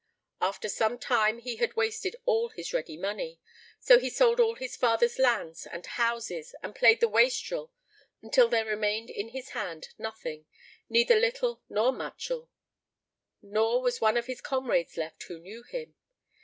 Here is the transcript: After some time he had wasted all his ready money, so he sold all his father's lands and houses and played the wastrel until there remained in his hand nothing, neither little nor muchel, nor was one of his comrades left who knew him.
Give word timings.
After 0.41 0.67
some 0.67 0.97
time 0.97 1.37
he 1.37 1.57
had 1.57 1.75
wasted 1.75 2.15
all 2.25 2.49
his 2.49 2.73
ready 2.73 2.97
money, 2.97 3.39
so 3.79 3.99
he 3.99 4.09
sold 4.09 4.39
all 4.39 4.55
his 4.55 4.75
father's 4.75 5.19
lands 5.19 5.67
and 5.67 5.85
houses 5.85 6.55
and 6.63 6.73
played 6.73 7.01
the 7.01 7.07
wastrel 7.07 7.71
until 8.19 8.47
there 8.47 8.65
remained 8.65 9.11
in 9.11 9.27
his 9.29 9.49
hand 9.49 9.89
nothing, 9.99 10.47
neither 10.89 11.19
little 11.19 11.61
nor 11.69 11.91
muchel, 11.91 12.49
nor 13.43 13.79
was 13.83 14.01
one 14.01 14.17
of 14.17 14.25
his 14.25 14.41
comrades 14.41 14.97
left 14.97 15.21
who 15.25 15.37
knew 15.37 15.61
him. 15.61 15.93